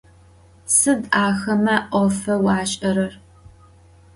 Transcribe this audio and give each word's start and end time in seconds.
Sıd 0.75 1.03
axeme 1.25 1.75
'ofeu 1.85 2.45
aş'erer? 2.57 3.13